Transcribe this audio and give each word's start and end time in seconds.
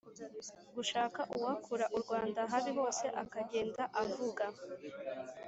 gushaka 0.75 1.19
uwakura 1.35 1.85
u 1.95 1.97
rwanda 2.03 2.39
habi, 2.51 2.71
hose 2.77 3.05
akagenda 3.23 3.83
avuga 4.03 4.43